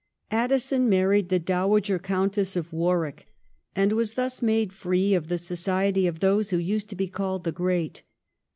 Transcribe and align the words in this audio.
Addison 0.31 0.89
married 0.89 1.29
the 1.29 1.37
Dowager 1.37 1.99
Countess 1.99 2.55
of 2.55 2.73
Warwick, 2.73 3.27
and 3.75 3.93
was 3.93 4.15
thus 4.15 4.41
made 4.41 4.73
free 4.73 5.13
of 5.13 5.27
the 5.27 5.37
society 5.37 6.07
of 6.07 6.21
those 6.21 6.49
who 6.49 6.57
used 6.57 6.89
to 6.89 6.95
be 6.95 7.07
called 7.07 7.43
Hhe 7.45 7.53
great.' 7.53 8.01